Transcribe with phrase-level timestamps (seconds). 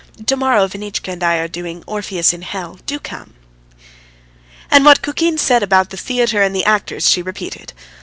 [0.25, 3.35] Tomorrow Vanitchka and I are doing 'Orpheus in Hell.' Do come."
[4.71, 7.71] And what Kukin said about the theatre and the actors she repeated.